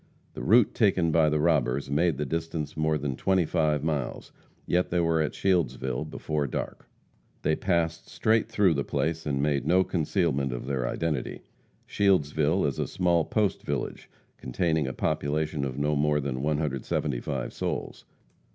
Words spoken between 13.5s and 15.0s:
village, containing a